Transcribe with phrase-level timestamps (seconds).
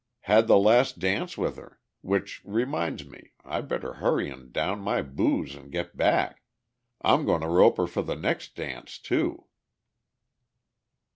[0.21, 1.79] Had the last dance with her.
[2.01, 6.41] Which reminds me I better hurry and down my booze and get back.
[7.03, 9.45] I'm going to rope her for the next dance, too."